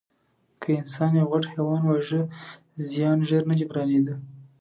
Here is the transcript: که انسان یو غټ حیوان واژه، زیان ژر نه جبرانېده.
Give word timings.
که 0.61 0.69
انسان 0.79 1.11
یو 1.19 1.27
غټ 1.31 1.43
حیوان 1.53 1.81
واژه، 1.85 2.21
زیان 2.87 3.17
ژر 3.27 3.43
نه 3.49 3.55
جبرانېده. 3.59 4.15